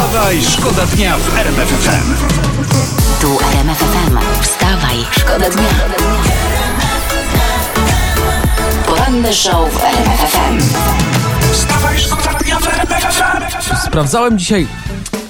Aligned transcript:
Wstawaj, 0.00 0.42
szkoda 0.42 0.86
dnia 0.86 1.16
w 1.18 1.38
RMF 1.38 1.68
FM. 1.68 2.14
Tu 3.20 3.38
RMF 3.52 3.78
FM. 3.78 4.18
Wstawaj, 4.42 4.96
szkoda 5.10 5.50
dnia. 5.50 5.68
Poranny 8.86 9.34
show 9.34 9.72
w 9.72 9.84
RMF 9.84 10.20
FM. 10.20 10.58
Wstawaj, 11.52 11.98
szkoda 11.98 12.38
dnia 12.38 12.58
w 12.58 12.68
RMF 12.68 13.14
FM. 13.14 13.86
Sprawdzałem 13.86 14.38
dzisiaj, 14.38 14.66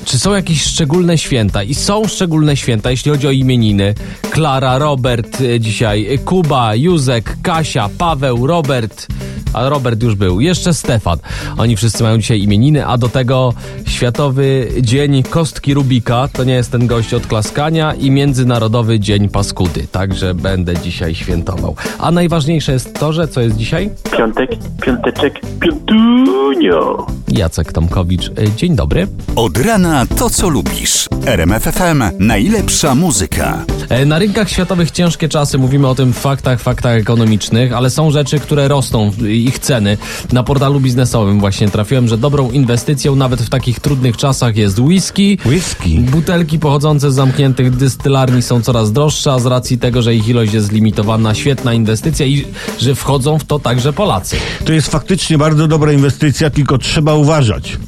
czy 0.04 0.18
są 0.18 0.34
jakieś 0.34 0.62
szczególne 0.62 1.18
święta. 1.18 1.62
I 1.62 1.74
są 1.74 2.08
szczególne 2.08 2.56
święta, 2.56 2.90
jeśli 2.90 3.10
chodzi 3.10 3.26
o 3.26 3.30
imieniny. 3.30 3.94
Klara, 4.30 4.78
Robert 4.78 5.40
e, 5.40 5.60
dzisiaj, 5.60 6.18
Kuba, 6.24 6.74
Józek, 6.74 7.36
Kasia, 7.42 7.88
Paweł, 7.98 8.46
Robert. 8.46 9.06
A 9.52 9.68
Robert 9.68 10.02
już 10.02 10.14
był. 10.14 10.40
Jeszcze 10.40 10.74
Stefan. 10.74 11.18
Oni 11.58 11.76
wszyscy 11.76 12.02
mają 12.02 12.18
dzisiaj 12.18 12.40
imieniny, 12.42 12.86
a 12.86 12.98
do 12.98 13.08
tego 13.08 13.52
Światowy 13.86 14.68
Dzień 14.80 15.22
Kostki 15.22 15.74
Rubika. 15.74 16.28
To 16.32 16.44
nie 16.44 16.54
jest 16.54 16.72
ten 16.72 16.86
gość 16.86 17.14
od 17.14 17.26
klaskania 17.26 17.94
i 17.94 18.10
Międzynarodowy 18.10 19.00
Dzień 19.00 19.28
Paskudy. 19.28 19.86
Także 19.92 20.34
będę 20.34 20.74
dzisiaj 20.74 21.14
świętował. 21.14 21.76
A 21.98 22.10
najważniejsze 22.10 22.72
jest 22.72 22.94
to, 22.94 23.12
że 23.12 23.28
co 23.28 23.40
jest 23.40 23.56
dzisiaj? 23.56 23.90
Piątek, 24.16 24.50
piąteczek, 24.82 25.40
piątunio. 25.60 27.06
Jacek 27.30 27.72
Tomkowicz. 27.72 28.28
E, 28.28 28.32
Dzień 28.56 28.76
dobry. 28.76 29.06
Od 29.36 29.58
rana 29.58 30.06
to, 30.16 30.30
co 30.30 30.48
lubisz. 30.48 31.06
RMF 31.26 31.62
FM. 31.62 32.02
Najlepsza 32.18 32.94
muzyka. 32.94 33.64
E, 33.88 34.06
Na 34.06 34.18
rynkach 34.18 34.50
światowych 34.50 34.90
ciężkie 34.90 35.28
czasy, 35.28 35.58
mówimy 35.58 35.88
o 35.88 35.94
tym 35.94 36.12
w 36.12 36.18
faktach, 36.18 36.60
faktach 36.60 36.92
ekonomicznych, 36.96 37.72
ale 37.72 37.90
są 37.90 38.10
rzeczy, 38.10 38.38
które 38.40 38.68
rosną, 38.68 39.10
ich 39.28 39.58
ceny. 39.58 39.96
Na 40.32 40.42
portalu 40.42 40.80
biznesowym 40.80 41.40
właśnie 41.40 41.68
trafiłem, 41.68 42.08
że 42.08 42.18
dobrą 42.18 42.50
inwestycją 42.50 43.16
nawet 43.16 43.42
w 43.42 43.48
takich 43.48 43.80
trudnych 43.80 44.16
czasach 44.16 44.56
jest 44.56 44.78
whisky. 44.78 45.38
Whisky. 45.46 45.98
Butelki 45.98 46.58
pochodzące 46.58 47.10
z 47.12 47.14
zamkniętych 47.14 47.76
dystylarni 47.76 48.42
są 48.42 48.62
coraz 48.62 48.92
droższe, 48.92 49.32
a 49.32 49.38
z 49.38 49.46
racji 49.46 49.78
tego, 49.78 50.02
że 50.02 50.14
ich 50.14 50.28
ilość 50.28 50.52
jest 50.52 50.72
limitowana, 50.72 51.34
świetna 51.34 51.74
inwestycja 51.74 52.26
i 52.26 52.44
że 52.78 52.94
wchodzą 52.94 53.38
w 53.38 53.44
to 53.44 53.58
także 53.58 53.92
Polacy. 53.92 54.36
To 54.64 54.72
jest 54.72 54.88
faktycznie 54.88 55.38
bardzo 55.38 55.68
dobra 55.68 55.92
inwestycja, 55.92 56.50
tylko 56.50 56.78
trzeba 56.78 57.14
uważać. 57.20 57.78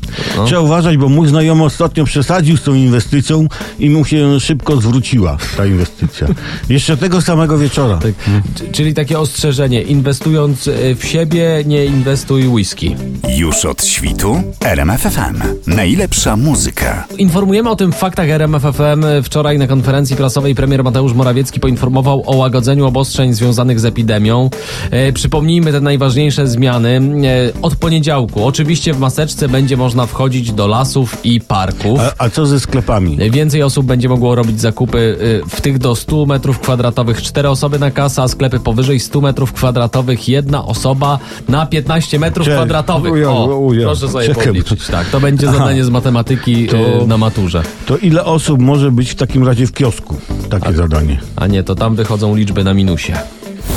Trzeba 0.47 0.61
uważać, 0.61 0.97
bo 0.97 1.09
mój 1.09 1.29
znajomy 1.29 1.65
ostatnio 1.65 2.05
przesadził 2.05 2.57
z 2.57 2.63
tą 2.63 2.75
inwestycją 2.75 3.47
i 3.79 3.91
mu 3.91 4.05
się 4.05 4.41
szybko 4.41 4.77
zwróciła 4.77 5.37
ta 5.57 5.67
inwestycja. 5.67 6.27
Jeszcze 6.69 6.97
tego 6.97 7.21
samego 7.21 7.59
wieczora. 7.59 7.97
Tak. 7.99 8.13
Czyli 8.73 8.95
takie 8.95 9.19
ostrzeżenie, 9.19 9.83
inwestując 9.83 10.69
e, 10.69 10.95
w 10.95 11.05
siebie, 11.05 11.63
nie 11.67 11.85
inwestuj 11.85 12.49
whisky. 12.49 12.97
Już 13.37 13.65
od 13.65 13.85
świtu. 13.85 14.43
RMF 14.61 15.01
FM. 15.01 15.43
Najlepsza 15.67 16.37
muzyka. 16.37 17.07
Informujemy 17.19 17.71
o 17.71 17.77
tym 17.77 17.93
w 17.93 17.97
faktach 17.97 18.29
RMF 18.29 18.63
FM. 18.63 19.23
Wczoraj 19.23 19.59
na 19.59 19.67
konferencji 19.67 20.17
prasowej 20.17 20.55
premier 20.55 20.85
Mateusz 20.85 21.13
Morawiecki 21.13 21.61
poinformował 21.61 22.23
o 22.27 22.37
łagodzeniu 22.37 22.87
obostrzeń 22.87 23.35
związanych 23.35 23.81
z 23.81 23.85
epidemią. 23.85 24.51
E, 24.91 25.13
przypomnijmy 25.13 25.73
te 25.73 25.81
najważniejsze 25.81 26.47
zmiany. 26.47 27.01
E, 27.57 27.63
od 27.63 27.77
poniedziałku 27.77 28.45
oczywiście 28.45 28.95
w 28.95 28.99
maseczce 28.99 29.49
będzie 29.49 29.77
można 29.77 30.02
wchodzić 30.07 30.53
do 30.53 30.67
lasów 30.67 31.17
i 31.25 31.41
parków. 31.41 32.01
A, 32.01 32.25
a 32.25 32.31
co 32.31 32.47
ze 32.47 32.61
sklepami? 32.61 33.31
Więcej 33.31 33.63
osób 33.63 33.87
będzie 33.87 34.09
mogło 34.09 34.35
robić 34.35 34.61
zakupy 34.61 35.19
e, 35.45 35.49
w 35.49 35.61
tych 35.61 35.79
do 35.79 35.97
100 35.97 36.27
metrów 36.27 36.59
kwadratowych. 36.59 37.23
Cztery 37.23 37.49
osoby 37.49 37.79
na 37.79 37.91
kasę, 37.91 38.23
a 38.23 38.29
sklepy 38.29 38.61
powyżej 38.61 39.01
100 39.01 39.21
metrów 39.21 39.53
kwadratowych. 39.53 40.29
Jedna 40.29 40.65
osoba 40.65 41.19
na 41.49 41.67
15 41.67 42.19
metrów 42.19 42.47
Cześć. 42.47 42.57
kwadratowych. 42.59 43.13
Ujo, 43.13 43.33
O, 43.33 43.71
proszę 43.83 44.09
sobie 44.09 44.27
Czekaj, 44.27 44.45
podliczyć. 44.45 44.87
Tak, 44.87 45.07
to 45.09 45.21
będzie 45.21 45.49
Aha. 45.49 45.59
zadanie 45.59 45.85
z 45.85 45.89
matematyki 45.91 46.67
To- 46.67 46.77
e, 47.03 47.07
na 47.07 47.19
maturze. 47.19 47.63
To 47.87 47.97
ile 47.99 48.25
osób 48.25 48.61
może 48.61 48.91
być 48.91 49.11
w 49.11 49.15
takim 49.15 49.47
razie 49.47 49.67
w 49.67 49.73
kiosku? 49.73 50.17
Takie 50.51 50.73
zadanie. 50.73 51.21
A 51.37 51.47
nie, 51.47 51.63
to 51.63 51.75
tam 51.75 51.95
wychodzą 51.95 52.35
liczby 52.37 52.65
na 52.65 52.75
minusie. 52.75 53.13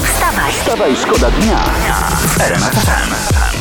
Wstawaj, 0.04 0.52
Wstawaj, 0.54 0.96
szkoda 0.96 1.32
dnia 1.32 1.58
w 2.28 3.55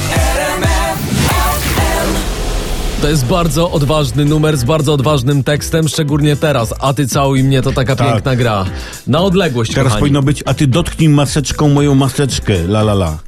To 3.04 3.08
jest 3.10 3.26
bardzo 3.26 3.70
odważny 3.70 4.24
numer 4.24 4.56
z 4.56 4.64
bardzo 4.64 4.92
odważnym 4.92 5.44
tekstem, 5.44 5.88
szczególnie 5.88 6.36
teraz. 6.36 6.74
A 6.80 6.94
ty 6.94 7.06
całuj 7.06 7.44
mnie, 7.44 7.62
to 7.62 7.72
taka 7.72 7.96
Tak. 7.96 8.12
piękna 8.12 8.36
gra. 8.36 8.64
Na 9.06 9.20
odległość, 9.20 9.70
Teraz 9.74 9.84
kochani. 9.86 10.00
powinno 10.00 10.22
być, 10.22 10.42
a 10.46 10.54
ty 10.54 10.66
dotknij 10.66 11.08
maseczką 11.08 11.68
moją 11.68 11.94
maseczkę, 11.94 12.54
la 12.54 12.80
la 12.80 12.92
la. 12.92 13.18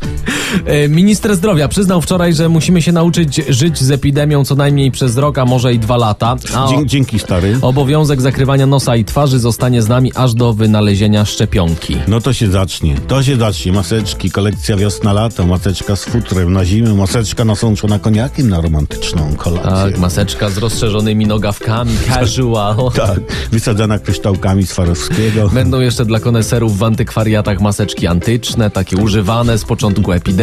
E, 0.66 0.88
Minister 0.88 1.36
zdrowia 1.36 1.68
przyznał 1.68 2.00
wczoraj, 2.00 2.34
że 2.34 2.48
musimy 2.48 2.82
się 2.82 2.92
nauczyć 2.92 3.40
żyć 3.48 3.78
z 3.82 3.90
epidemią 3.90 4.44
co 4.44 4.54
najmniej 4.54 4.90
przez 4.90 5.16
rok, 5.16 5.38
a 5.38 5.44
może 5.44 5.74
i 5.74 5.78
dwa 5.78 5.96
lata. 5.96 6.36
A 6.54 6.68
Dzie- 6.68 6.86
dzięki 6.86 7.18
stary. 7.18 7.58
obowiązek 7.62 8.20
zakrywania 8.20 8.66
nosa 8.66 8.96
i 8.96 9.04
twarzy 9.04 9.38
zostanie 9.38 9.82
z 9.82 9.88
nami 9.88 10.12
aż 10.14 10.34
do 10.34 10.52
wynalezienia 10.52 11.24
szczepionki. 11.24 11.96
No 12.08 12.20
to 12.20 12.32
się 12.32 12.50
zacznie, 12.50 12.94
to 13.08 13.22
się 13.22 13.36
zacznie. 13.36 13.72
Maseczki, 13.72 14.30
kolekcja 14.30 14.76
wiosna-lato, 14.76 15.46
maseczka 15.46 15.96
z 15.96 16.04
futrem 16.04 16.52
na 16.52 16.64
zimę, 16.64 16.94
maseczka 16.94 17.44
nasączona 17.44 17.98
koniakiem 17.98 18.48
na 18.48 18.60
romantyczną 18.60 19.34
kolację. 19.36 19.70
Tak, 19.92 19.98
maseczka 19.98 20.50
z 20.50 20.58
rozszerzonymi 20.58 21.26
nogawkami, 21.26 21.92
casual. 22.08 22.76
Tak, 22.96 23.20
wysadzana 23.52 23.98
kryształkami 23.98 24.66
Swarowskiego. 24.66 25.48
Będą 25.48 25.80
jeszcze 25.80 26.04
dla 26.04 26.20
koneserów 26.20 26.78
w 26.78 26.82
antykwariatach 26.82 27.60
maseczki 27.60 28.06
antyczne, 28.06 28.70
takie 28.70 28.96
używane 28.96 29.58
z 29.58 29.64
początku 29.64 30.12
epidemii. 30.12 30.35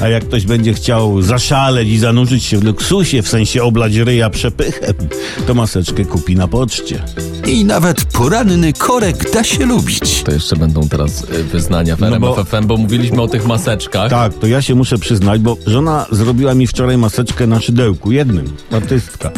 A 0.00 0.08
jak 0.08 0.24
ktoś 0.24 0.46
będzie 0.46 0.74
chciał 0.74 1.22
zaszaleć 1.22 1.88
i 1.88 1.98
zanurzyć 1.98 2.44
się 2.44 2.58
w 2.58 2.64
luksusie, 2.64 3.22
w 3.22 3.28
sensie 3.28 3.62
oblać 3.62 3.94
ryja 3.96 4.30
przepychem, 4.30 4.94
to 5.46 5.54
maseczkę 5.54 6.04
kupi 6.04 6.36
na 6.36 6.48
poczcie. 6.48 7.02
I 7.46 7.64
nawet 7.64 8.04
poranny 8.04 8.72
korek 8.72 9.30
da 9.32 9.44
się 9.44 9.66
lubić. 9.66 10.22
To 10.22 10.32
jeszcze 10.32 10.56
będą 10.56 10.88
teraz 10.88 11.24
y, 11.24 11.44
wyznania 11.44 11.96
w 11.96 12.00
No 12.00 12.06
RMF 12.06 12.20
bo- 12.36 12.44
FM, 12.44 12.66
bo 12.66 12.76
mówiliśmy 12.76 13.22
o 13.22 13.28
tych 13.28 13.46
maseczkach. 13.46 14.10
Tak, 14.10 14.34
to 14.34 14.46
ja 14.46 14.62
się 14.62 14.74
muszę 14.74 14.98
przyznać, 14.98 15.40
bo 15.40 15.56
żona 15.66 16.06
zrobiła 16.12 16.54
mi 16.54 16.66
wczoraj 16.66 16.98
maseczkę 16.98 17.46
na 17.46 17.60
szydełku, 17.60 18.12
jednym, 18.12 18.52
artystka. 18.72 19.30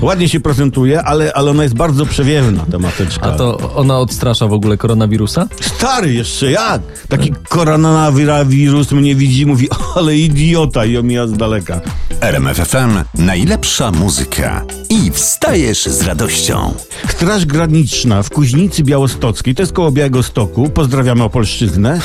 Ładnie 0.00 0.28
się 0.28 0.40
prezentuje, 0.40 1.02
ale, 1.02 1.32
ale 1.32 1.50
ona 1.50 1.62
jest 1.62 1.74
bardzo 1.74 2.06
przewiewna, 2.06 2.66
ta 2.70 2.78
maseczka. 2.78 3.26
A 3.26 3.30
to 3.30 3.74
ona 3.74 3.98
odstrasza 3.98 4.46
w 4.46 4.52
ogóle 4.52 4.76
koronawirusa? 4.76 5.48
Stary 5.60 6.12
jeszcze 6.12 6.50
jak? 6.50 6.82
Taki 7.08 7.32
koronawirus 7.48 8.92
mnie 8.92 9.14
widzi, 9.14 9.46
mówi, 9.46 9.68
ale 9.96 10.16
idiota 10.16 10.84
i 10.84 10.96
omija 10.96 11.26
z 11.26 11.32
daleka. 11.32 11.80
RMF 12.20 12.56
FM. 12.56 13.04
Najlepsza 13.14 13.90
muzyka. 13.90 14.64
I 14.90 15.10
wstajesz 15.10 15.84
z 15.84 16.02
radością. 16.02 16.74
Straż 17.08 17.46
Graniczna 17.46 18.22
w 18.22 18.30
Kuźnicy 18.30 18.84
Białostockiej, 18.84 19.54
to 19.54 19.62
jest 19.62 19.72
koło 19.72 19.90
Białegostoku, 19.90 20.70
pozdrawiamy 20.70 21.24
Opolszczyznę, 21.24 22.00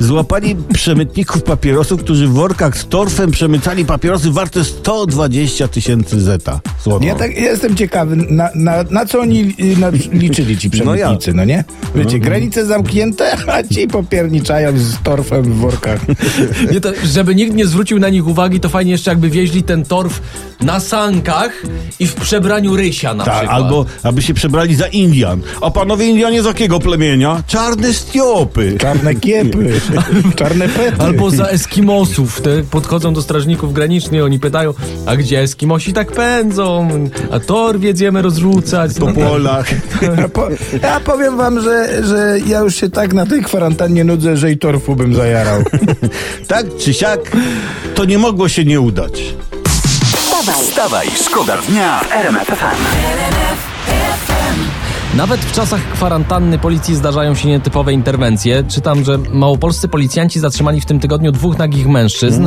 złapali 0.00 0.56
przemytników 0.74 1.42
papierosów, 1.42 2.00
którzy 2.02 2.26
w 2.26 2.32
workach 2.32 2.78
z 2.78 2.88
torfem 2.88 3.30
przemycali 3.30 3.84
papierosy 3.84 4.30
warte 4.30 4.64
120 4.64 5.68
tysięcy 5.68 6.20
zeta. 6.20 6.60
Słowo. 6.78 7.06
Ja 7.06 7.14
tak 7.14 7.36
jestem 7.36 7.76
ciekawy, 7.76 8.16
na, 8.16 8.48
na, 8.54 8.84
na 8.90 9.06
co 9.06 9.20
oni 9.20 9.54
na, 9.78 9.90
liczyli 10.12 10.58
ci 10.58 10.70
przemytnicy, 10.70 11.34
no, 11.34 11.44
nie? 11.44 11.64
Wiecie, 11.94 12.18
granice 12.18 12.66
zamknięte, 12.66 13.36
a 13.52 13.62
ci 13.62 13.88
popierniczają 13.88 14.78
z 14.78 15.02
torfem 15.02 15.42
w 15.42 15.56
workach. 15.56 16.00
Nie, 16.72 16.80
to, 16.80 16.92
żeby 17.04 17.34
nikt 17.34 17.54
nie 17.54 17.66
zwrócił 17.66 17.98
na 17.98 18.08
nich 18.08 18.26
uwagi, 18.28 18.60
to 18.60 18.68
fajnie 18.68 18.92
jeszcze 18.92 19.10
jakby 19.10 19.30
wieźli 19.30 19.62
ten 19.62 19.84
torf 19.84 20.20
na 20.60 20.80
sankach 20.80 21.52
i 22.00 22.06
w 22.06 22.14
przebraniu 22.14 22.76
rysia 22.76 23.14
na 23.14 23.24
Tak, 23.24 23.34
przykład. 23.34 23.56
albo 23.56 23.86
aby 24.02 24.22
się 24.22 24.34
przebrali 24.34 24.74
za 24.74 24.86
Indian. 24.86 25.40
A 25.60 25.70
panowie 25.70 26.06
Indianie 26.06 26.42
z 26.42 26.46
jakiego 26.46 26.80
plemienia? 26.80 27.42
Czarne 27.46 27.92
Stiopy. 27.92 28.76
Czarne 28.80 29.14
kiepy, 29.14 29.72
czarne 30.36 30.68
pety. 30.68 31.02
Albo 31.02 31.30
za 31.30 31.46
Eskimosów. 31.46 32.40
Te 32.40 32.62
podchodzą 32.62 33.14
do 33.14 33.22
strażników 33.22 33.72
granicznych, 33.72 34.24
oni 34.24 34.40
pytają, 34.40 34.74
a 35.06 35.16
gdzie 35.16 35.40
Eskimosi 35.40 35.92
tak 35.92 36.12
pędzą? 36.12 36.88
A 37.30 37.40
tor 37.40 37.80
jedziemy 37.80 38.22
rozrzucać. 38.22 38.92
Po 39.00 39.06
polach. 39.06 39.66
Ja, 40.18 40.28
po, 40.28 40.48
ja 40.82 41.00
powiem 41.00 41.36
wam, 41.36 41.62
że, 41.62 42.04
że 42.04 42.38
ja 42.46 42.60
już 42.60 42.74
się 42.74 42.90
tak 42.90 43.12
na 43.12 43.26
tej 43.26 43.42
kwarantannie 43.42 44.04
nudzę, 44.04 44.36
że 44.36 44.52
i 44.52 44.58
torfu 44.58 44.96
bym 44.96 45.14
zajarał. 45.14 45.62
tak 46.48 46.66
czy 46.78 46.94
siak, 46.94 47.20
to 47.94 48.04
nie 48.04 48.18
mogło 48.18 48.48
się 48.48 48.64
nie 48.64 48.80
udać. 48.80 49.22
wstawaj, 50.12 50.64
Wstawaj, 50.64 51.08
szkoda 51.24 51.56
dnia 51.68 52.00
w 52.00 52.12
RMF 52.12 52.46
FM. 52.46 53.67
Nawet 55.18 55.40
w 55.40 55.52
czasach 55.52 55.80
kwarantanny 55.92 56.58
policji 56.58 56.94
zdarzają 56.96 57.34
się 57.34 57.48
nietypowe 57.48 57.92
interwencje. 57.92 58.64
Czytam, 58.68 59.04
że 59.04 59.18
małopolscy 59.32 59.88
policjanci 59.88 60.40
zatrzymali 60.40 60.80
w 60.80 60.86
tym 60.86 61.00
tygodniu 61.00 61.32
dwóch 61.32 61.58
nagich 61.58 61.86
mężczyzn. 61.88 62.46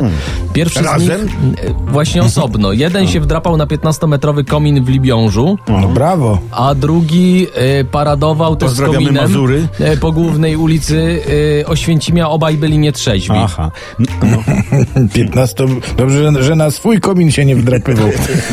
Pierwszy 0.54 0.80
z 0.80 0.86
Razem? 0.86 1.22
nich 1.26 1.36
e, 1.64 1.92
właśnie 1.92 2.22
osobno. 2.24 2.72
Jeden 2.74 3.08
się 3.08 3.20
wdrapał 3.20 3.58
na 3.58 3.66
15-metrowy 3.66 4.46
komin 4.46 4.84
w 4.86 4.90
Libiążu, 4.90 5.58
No 5.68 5.88
brawo. 5.88 6.40
a 6.52 6.76
drugi 6.76 7.48
e, 7.56 7.84
paradował 7.84 8.56
też 8.56 8.72
z 8.72 8.82
kominem 8.82 9.16
Mazury. 9.16 9.68
e, 9.80 9.98
po 9.98 10.12
głównej 10.12 10.56
ulicy 10.56 11.22
Oświęcimia. 11.66 12.30
Obaj 12.30 12.58
byli 12.58 12.78
nietrzeźwi. 12.78 13.36
Aha. 13.38 13.72
No, 14.00 14.38
15. 15.14 15.66
Dobrze, 15.98 16.32
że- 16.34 16.44
że 16.44 16.56
na 16.56 16.72
swój 16.72 17.00
komin 17.00 17.32
się 17.32 17.46
nie 17.46 17.56
wdrapywał. 17.56 18.10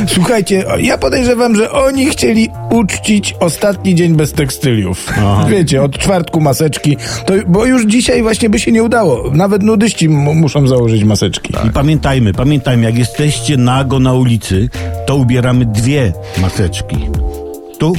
Słuchajcie, 0.06 0.64
ja 0.78 0.98
podejrzewam, 0.98 1.56
że 1.56 1.72
oni 1.72 2.06
chcieli 2.06 2.48
uczcić 2.70 3.34
ostatni 3.40 3.94
dzień 3.94 4.07
bez 4.14 4.32
tekstyliów. 4.32 5.06
Wiecie, 5.48 5.82
od 5.82 5.98
czwartku 5.98 6.40
maseczki, 6.40 6.96
to, 7.26 7.32
bo 7.46 7.64
już 7.66 7.86
dzisiaj 7.86 8.22
właśnie 8.22 8.50
by 8.50 8.58
się 8.58 8.72
nie 8.72 8.82
udało. 8.82 9.30
Nawet 9.34 9.62
nudyści 9.62 10.06
m- 10.06 10.12
muszą 10.12 10.66
założyć 10.66 11.04
maseczki. 11.04 11.54
I 11.66 11.70
pamiętajmy, 11.70 12.32
pamiętajmy, 12.32 12.84
jak 12.84 12.98
jesteście 12.98 13.56
nago 13.56 13.98
na 13.98 14.12
ulicy, 14.12 14.68
to 15.06 15.16
ubieramy 15.16 15.64
dwie 15.66 16.12
maseczki. 16.38 16.96
Tu 17.78 17.92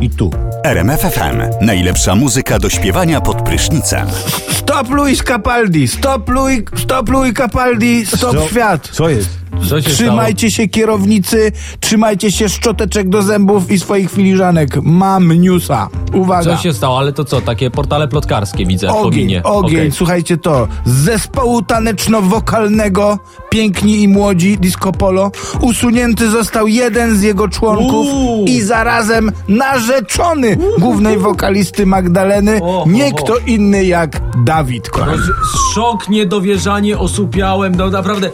i 0.00 0.10
tu. 0.10 0.30
RMFFM. 0.64 1.42
Najlepsza 1.60 2.14
muzyka 2.14 2.58
do 2.58 2.70
śpiewania 2.70 3.20
pod 3.20 3.42
prysznicem. 3.42 4.06
Stop 4.50 4.90
Luis 4.90 5.22
Capaldi! 5.22 5.88
Stop 5.88 6.28
Luis, 6.28 6.60
stop 6.76 7.08
Luis 7.08 7.34
Capaldi! 7.34 8.06
Stop 8.06 8.36
Co- 8.36 8.48
świat! 8.48 8.88
Co 8.92 9.08
jest? 9.08 9.28
Się 9.64 9.80
Trzymajcie 9.80 10.50
się 10.50 10.68
kierownicy, 10.68 11.52
trzymajcie 11.80 12.32
się 12.32 12.48
szczoteczek 12.48 13.08
do 13.08 13.22
zębów 13.22 13.70
i 13.70 13.78
swoich 13.78 14.10
filiżanek. 14.10 14.70
Mam 14.82 15.32
newsa. 15.32 15.88
Uwaga. 16.14 16.42
stało? 16.42 16.56
Co 16.56 16.62
się 16.62 16.72
stało? 16.72 16.98
Ale 16.98 17.12
to 17.12 17.24
co? 17.24 17.40
Takie 17.40 17.70
portale 17.70 18.08
plotkarskie 18.08 18.66
widzę 18.66 18.86
w 18.86 18.90
Ogień, 18.90 19.02
kominie. 19.10 19.42
ogień, 19.42 19.76
Okej. 19.78 19.92
słuchajcie 19.92 20.36
to. 20.36 20.68
Z 20.84 20.90
zespołu 20.92 21.62
taneczno-wokalnego 21.62 23.18
Piękni 23.50 24.02
i 24.02 24.08
Młodzi 24.08 24.58
Disco 24.58 24.92
Polo 24.92 25.30
usunięty 25.60 26.30
został 26.30 26.66
jeden 26.66 27.16
z 27.16 27.22
jego 27.22 27.48
członków 27.48 28.06
Uuu. 28.06 28.44
i 28.44 28.60
zarazem 28.60 29.32
narzeczony 29.48 30.56
głównej 30.78 31.18
wokalisty 31.18 31.86
Magdaleny, 31.86 32.60
O, 32.62 32.84
nie 32.88 33.04
o, 33.04 33.08
o. 33.08 33.12
kto 33.14 33.38
inny 33.46 33.84
jak 33.84 34.20
Dawid. 34.44 34.88
Roz- 34.88 35.74
Szok, 35.74 36.08
niedowierzanie, 36.08 36.98
osupiałem. 36.98 37.74
No 37.74 37.90
naprawdę, 37.90 38.30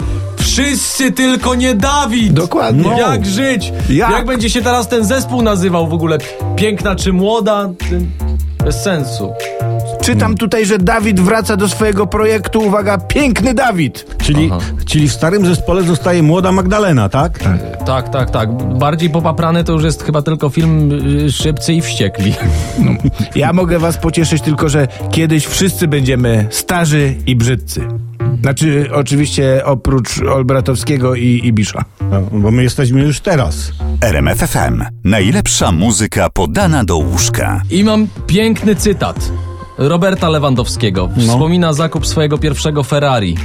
wszyscy 0.53 1.13
tylko 1.13 1.55
nie 1.55 1.75
Dawid! 1.75 2.33
Dokładnie. 2.33 2.83
No. 2.83 2.99
Jak 2.99 3.27
żyć? 3.27 3.73
Jak? 3.91 4.11
Jak? 4.11 4.27
będzie 4.27 4.51
się 4.51 4.63
teraz 4.63 4.89
ten 4.89 5.05
zespół 5.05 5.43
nazywał 5.43 5.89
w 5.89 5.93
ogóle? 5.93 6.19
Piękna 6.57 6.97
czy 6.97 7.13
młoda? 7.13 7.71
Bez 8.65 8.83
sensu. 8.83 9.33
Czytam 10.03 10.35
tutaj, 10.35 10.67
że 10.67 10.79
Dawid 10.79 11.21
wraca 11.21 11.57
do 11.57 11.69
swojego 11.69 12.07
projektu, 12.07 12.61
uwaga, 12.61 12.99
Piękny 12.99 13.55
Dawid. 13.55 14.17
Czyli, 14.23 14.51
Aha. 14.53 14.61
czyli 14.87 15.09
w 15.09 15.13
starym 15.13 15.47
zespole 15.47 15.83
zostaje 15.83 16.23
młoda 16.23 16.53
Magdalena, 16.53 17.09
tak? 17.09 17.39
Tak, 17.87 18.09
tak, 18.09 18.31
tak. 18.31 18.53
Bardziej 18.79 19.11
popaprany 19.11 19.65
to 19.65 19.73
już 19.73 19.85
jest 19.85 20.03
chyba 20.03 20.23
tylko 20.23 20.51
film 20.51 20.93
y, 21.27 21.33
Szybcy 21.33 21.75
i 21.75 21.81
Wściekli. 21.81 22.35
Ja 23.35 23.53
mogę 23.53 23.79
was 23.79 23.99
pocieszyć 23.99 24.43
tylko, 24.43 24.69
że 24.69 24.89
kiedyś 25.11 25.47
wszyscy 25.47 25.89
będziemy 25.89 26.47
starzy 26.51 27.15
i 27.27 27.37
brzydcy. 27.37 27.89
Znaczy, 28.41 28.89
oczywiście 28.93 29.65
oprócz 29.65 30.23
Olbratowskiego 30.23 31.15
i 31.15 31.41
Ibisza. 31.45 31.85
No, 32.11 32.21
bo 32.21 32.51
my 32.51 32.63
jesteśmy 32.63 33.03
już 33.03 33.21
teraz. 33.21 33.73
RMFFM. 34.01 34.85
Najlepsza 35.05 35.73
muzyka 35.73 36.31
podana 36.31 36.85
do 36.85 36.97
łóżka. 36.97 37.63
I 37.71 37.85
mam 37.85 38.07
piękny 38.27 38.77
cytat. 38.77 39.33
Roberta 39.79 40.29
Lewandowskiego. 40.29 41.09
Wspomina 41.19 41.73
zakup 41.73 42.07
swojego 42.07 42.39
pierwszego 42.39 42.83
Ferrari. 42.83 43.37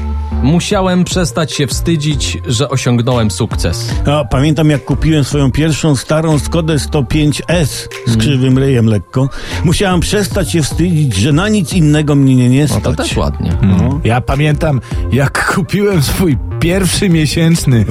Musiałem 0.44 1.04
przestać 1.04 1.54
się 1.54 1.68
wstydzić, 1.68 2.38
że 2.48 2.70
osiągnąłem 2.70 3.32
sukces. 3.32 3.90
No, 4.06 4.26
pamiętam 4.26 4.70
jak 4.70 4.86
kupiłem 4.86 5.24
swoją 5.24 5.52
pierwszą 5.52 5.96
starą 5.96 6.40
Skodę 6.40 6.76
105S 6.76 7.88
z 8.08 8.18
krzywym 8.18 8.58
ryjem 8.58 8.86
lekko. 8.86 9.30
Musiałem 9.64 10.00
przestać 10.00 10.52
się 10.52 10.62
wstydzić, 10.62 11.16
że 11.16 11.32
na 11.34 11.50
nic 11.50 11.74
innego 11.74 12.16
mnie 12.16 12.36
nie, 12.36 12.50
nie 12.50 12.62
No 12.62 12.68
stać. 12.68 12.84
to 12.84 12.94
też 12.94 13.18
ładnie. 13.18 13.58
Ja 14.04 14.22
pamiętam, 14.22 14.82
jak 15.12 15.46
kupiłem 15.56 16.02
swój 16.04 16.38
pierwszy 16.60 17.10
miesięczny. 17.10 17.86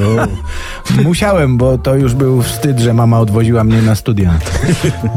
Musiałem, 1.04 1.56
bo 1.56 1.78
to 1.78 1.94
już 1.94 2.14
był 2.14 2.42
wstyd, 2.42 2.78
że 2.78 2.94
mama 2.94 3.20
odwoziła 3.20 3.64
mnie 3.64 3.82
na 3.82 3.94
studia. 3.94 4.34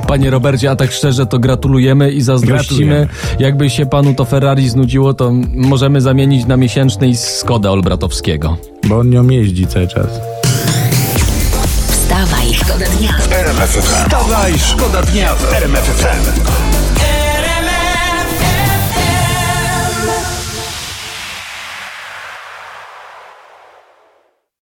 Panie 0.07 0.29
Robercie, 0.29 0.71
a 0.71 0.75
tak 0.75 0.91
szczerze 0.91 1.25
to 1.25 1.39
gratulujemy 1.39 2.11
i 2.11 2.21
zazdrościmy. 2.21 3.07
Jakby 3.39 3.69
się 3.69 3.85
panu 3.85 4.13
to 4.13 4.25
Ferrari 4.25 4.69
znudziło, 4.69 5.13
to 5.13 5.31
możemy 5.53 6.01
zamienić 6.01 6.45
na 6.45 6.57
miesięczny 6.57 7.07
i 7.07 7.15
Skodę 7.15 7.71
Olbratowskiego. 7.71 8.57
Bo 8.83 8.99
on 8.99 9.09
nią 9.09 9.29
jeździ 9.29 9.67
cały 9.67 9.87
czas. 9.87 10.07
Wstawaj, 11.91 12.53
szkoda 12.53 12.85
dnia. 12.85 13.13
Wstawaj, 13.81 14.53
szkoda 14.59 15.01
dnia 15.01 15.35
w 15.35 15.53
RMFFM. 15.53 17.28